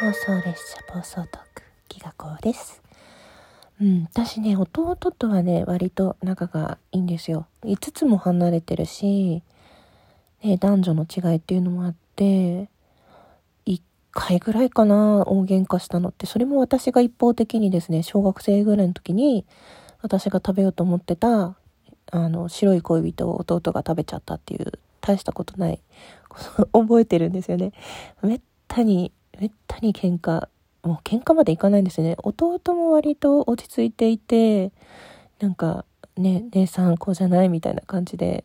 [0.00, 2.80] 放送列車暴走トークギガコです。
[3.80, 7.48] うん私ね弟とはね割と仲がいいんですよ。
[7.64, 9.42] 5つも離れてるし、
[10.44, 12.68] ね、男女の違いっていうのもあって
[13.66, 13.80] 1
[14.12, 16.26] 回ぐらいかな大喧嘩したのって。
[16.26, 19.46] それも私が一方的にですね小学生ぐらいの時に
[20.00, 21.56] 私が食べようと思ってた
[22.12, 25.80] あの白い恋人を弟が食べちゃったっていう大したことない
[26.28, 27.72] こと覚えてるんですよね。
[28.22, 29.10] めったに
[29.40, 30.48] めったに喧嘩
[30.82, 34.72] もう喧嘩までいかないんですね弟も割と落ち着いていて
[35.40, 35.84] なんか
[36.16, 38.44] ね姉さんこうじゃないみたいな感じで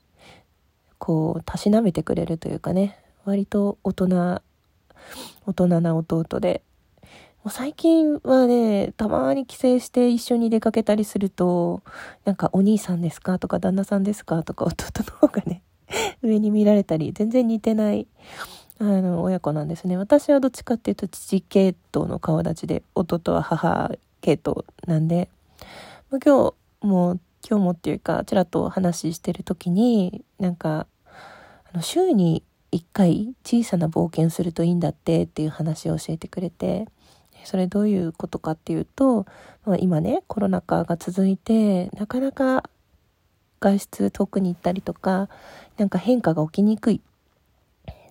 [0.97, 4.41] こうたしなめてくれるというかね割と大人
[5.45, 6.63] 大人な弟で
[7.43, 11.81] もう最近はねたまに帰省して一緒に出かけたりすると
[12.23, 15.61] なんか「お兄さんですか?」とか「旦那さんですか?」とか弟の方がね
[16.21, 18.07] 上に見られたり全然似てない
[18.79, 19.97] あの親子なんですね。
[19.97, 25.29] 私はどっちかっていうと父系統の顔立ちで弟は母系統なんで。
[26.11, 30.85] 今日も今日もっていうかちらっと話してる時になんか
[31.71, 36.87] あの週に1回小さな冒険するといいんだってっていう話を教えてくれて。
[37.45, 39.25] それどういうことかっていうと、
[39.65, 42.63] まあ、今ねコロナ禍が続いてなかなか
[43.59, 45.29] 外出遠くに行ったりとか
[45.77, 47.01] なんか変化が起きにくい。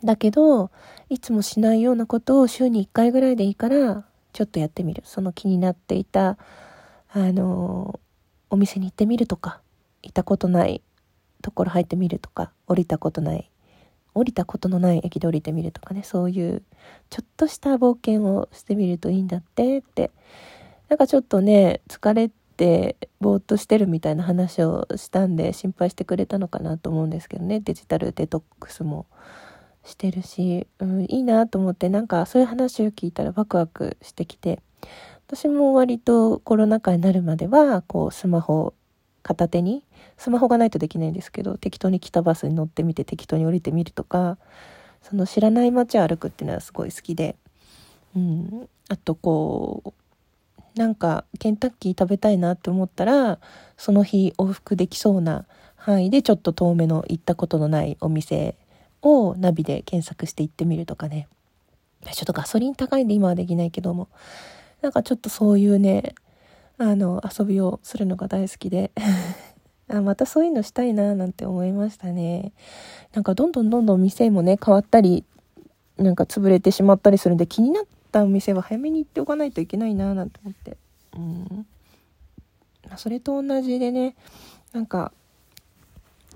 [0.05, 0.70] だけど、
[1.08, 5.03] いつもしないようなことを週に1回ぐらいでいいから、ちょっとやってみる。
[5.05, 6.39] その気になっていた、
[7.12, 8.00] あの、
[8.50, 9.61] お店に行ってみるとか、
[10.03, 10.83] 行ったことない
[11.42, 13.50] ところ入ってみるとか、降りたことない、
[14.14, 16.62] 降りたことのない駅で降りてみるとかね、そういう
[17.11, 20.11] ちょっとした冒険をしてみるといいんだってって、
[20.89, 29.06] なんかちょっとね、疲れてぼーっとしてるみたいな話をしたんで心配してくれたのかなと思うんですけどね、デジタルデトックスも。
[29.84, 34.60] してるし、うん、いいなと思ってなんかそういう話を聞いたらワクワクしてきて
[35.26, 38.75] 私も割とコロナ禍になるまではこうスマホ
[39.22, 39.84] 片手に
[40.16, 44.38] スマホがないとできないんですけど適当に来たバスに乗ってみて適当に降りてみるとか
[45.03, 47.37] その知らない街を歩くっていうのはすごい好きで、
[48.15, 53.38] うん、あとこうなんかケンタッキー食べたいなって思ったら
[53.76, 55.44] その日往復できそうな
[55.76, 58.56] 範囲でちょっと遠めの行ったことのないお店
[59.03, 61.29] をナビで検索して行ってみるとかね。
[62.13, 64.09] ちょっとガソリン高いんで今はできないけども。
[64.81, 66.15] なんかちょっとそういうね、
[66.79, 68.91] あの、遊びをするのが大好きで。
[69.89, 72.53] あまたそういうのしたいななんて思いましたね。
[73.13, 75.25] なんかどんどんどんどん店もね、変わったり、
[75.99, 80.77] なんか潰れてしまったりするんで、気になったお店は早めに行っておかないといけないななんて思って。
[81.17, 81.67] うん。
[82.97, 84.17] それと同じでね、
[84.73, 85.13] なんか、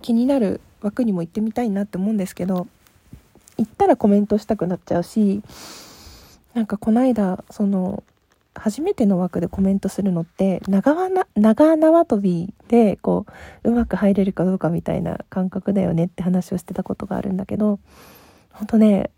[0.02, 2.68] 気になる枠にも行ってみたいなって思うんですけど
[3.58, 5.42] 行ったらコメントしたくなっちゃうし
[6.54, 8.04] なんかこの間その
[8.54, 13.26] 初めての枠でコメントするのって長長縄跳びでこ
[13.64, 17.80] ううまく入れるかどうかみたいな感覚だよねって話をしてたことがあるんだけど
[18.52, 19.10] 本当ね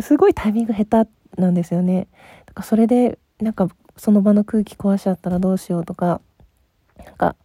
[0.00, 2.08] すごいタイミング下手なんですよね。
[2.46, 6.20] だからそれでなんかその場の空気壊しちゃったらどうしようとか
[7.04, 7.36] なんか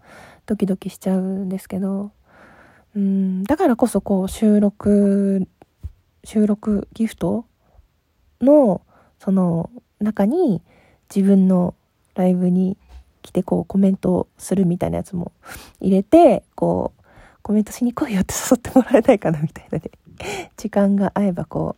[0.45, 2.12] ドキドキしちゃうんですけど
[2.96, 3.44] うん。
[3.44, 5.47] だからこそこう収録
[6.24, 7.46] 収録ギフト
[8.41, 8.81] の
[9.19, 9.69] その
[10.00, 10.62] 中に
[11.13, 11.74] 自分の
[12.16, 12.78] ライブに
[13.22, 15.31] 来てこうコメントをするみたいなやつも
[15.80, 17.03] 入れてこう
[17.41, 19.91] コメントしに来いよって誘ってもらえないかなみたいなね。
[20.57, 21.75] 時間が合えばこ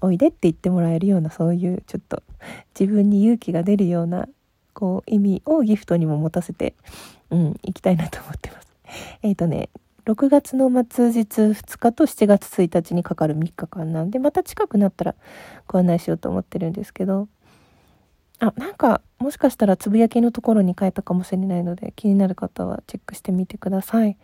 [0.00, 2.22] うおいでって言ってもらえるようなそういうちょっと
[2.78, 4.28] 自分に勇気が出るような
[4.72, 6.74] こう意味をギフトにも持たせて。
[7.30, 8.68] うん行きたいなと思ってます。
[9.22, 9.68] えっ、ー、とね
[10.04, 15.14] 6月の末日2日と7月1日にかかる3日間なんで、また近くなったら
[15.66, 17.28] ご案内しようと思ってるんですけど、
[18.38, 24.10] あ、なんか、もしかしたらつぶやきのところに変えたかもしれないので、気になる方はチェックしてみてください。
[24.10, 24.16] い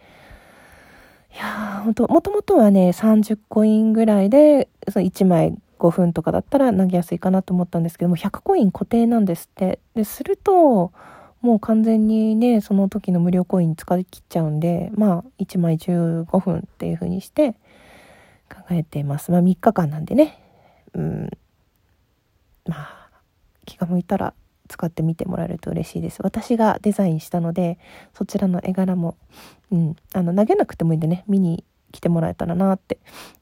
[1.39, 9.79] や、ほんと、もともとはね、30コインぐらいで、その1枚5分とかだったら投げやすいかなと思ったんですけども、100コイン固定なんですって。
[9.95, 10.93] で、すると、
[11.41, 17.53] もう完全にね、その時の無料コイン使い切っちゃうんで、まあ、1枚15分っていう風にして
[18.51, 19.31] 考えています。
[19.31, 20.39] まあ、3日間なんでね。
[20.95, 21.31] うん。
[22.67, 23.11] まあ、
[23.65, 24.35] 気が向いたら
[24.69, 26.21] 使ってみてもらえると嬉しいです。
[26.23, 27.79] 私がデザインしたので、
[28.15, 29.17] そちらの絵柄も、
[29.71, 32.99] うん、あの、投げなくてもいいんでね、見に来てもらえたらなって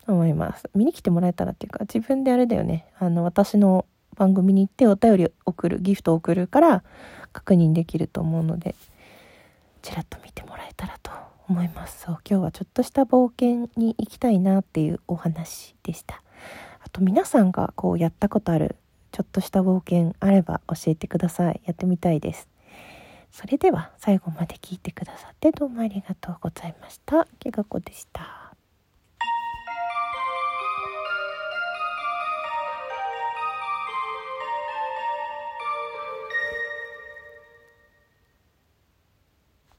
[0.06, 0.70] 思います。
[0.74, 2.86] 見に来てもらえたらっていうか、自分であれだよね。
[2.98, 3.86] あの、私の
[4.16, 6.84] 番組に行ってお便り送る、ギフト送るから、
[7.32, 8.74] 確認できると思うので
[9.82, 11.10] ちらっと見てもらえたらと
[11.48, 16.22] 思いますそう今日はちょっとした冒険に行きたいなっていうお話でした
[16.80, 18.76] あと皆さんがこうやったことある
[19.12, 21.60] ちょっとした冒険あれば教えてください。
[21.64, 22.48] やってみたいです。
[23.32, 27.26] それでは最後まで聞いてくださってどうもありがとうございました。
[27.38, 28.47] きがこでした。